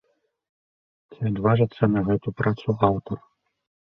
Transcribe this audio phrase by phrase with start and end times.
[1.15, 3.17] Ці адважыцца на гэту працу аўтар?